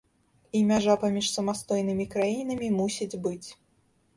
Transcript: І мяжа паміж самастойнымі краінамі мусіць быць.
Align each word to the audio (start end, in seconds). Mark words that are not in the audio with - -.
І 0.59 0.61
мяжа 0.69 0.95
паміж 1.03 1.27
самастойнымі 1.35 2.05
краінамі 2.15 2.73
мусіць 2.81 3.19
быць. 3.29 3.49